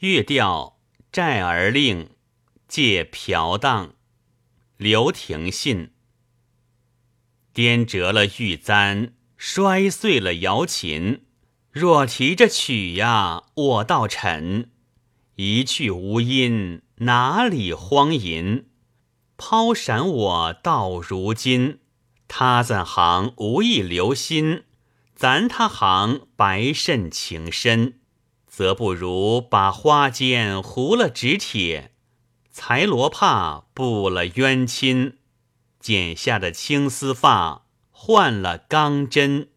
[0.00, 0.78] 乐调
[1.10, 2.10] 债儿令，
[2.68, 3.94] 借嫖荡。
[4.76, 5.92] 刘廷信。
[7.54, 11.22] 颠折了玉簪，摔碎了瑶琴。
[11.70, 14.70] 若提着曲呀，我倒沉。
[15.36, 18.66] 一去无音，哪里荒吟？
[19.38, 21.80] 抛闪我到如今，
[22.28, 24.64] 他怎行无意留心？
[25.14, 28.00] 咱他行白甚情深，
[28.56, 31.92] 则不如把花间糊了纸帖，
[32.50, 35.18] 裁罗帕布了冤亲。
[35.78, 39.50] 剪下的青丝发换了钢针。